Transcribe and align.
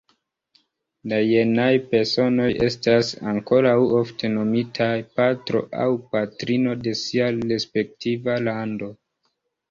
La 1.11 1.17
jenaj 1.31 1.73
personoj 1.89 2.47
estas 2.67 3.11
ankoraŭ 3.31 3.73
ofte 3.97 4.31
nomitaj 4.37 4.87
"Patro" 5.19 5.61
aŭ 5.83 5.89
"Patrino" 6.15 6.73
de 6.87 6.95
sia 7.03 7.29
respektiva 7.53 8.39
lando. 8.47 8.89